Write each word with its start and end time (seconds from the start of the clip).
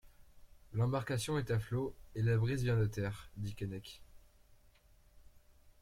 L'embarcation 0.73 1.37
est 1.37 1.51
à 1.51 1.59
flot, 1.59 1.95
et 2.15 2.23
la 2.23 2.35
brise 2.35 2.63
vient 2.63 2.75
de 2.79 2.87
terre, 2.87 3.29
dit 3.37 3.53
Keinec. 3.53 4.01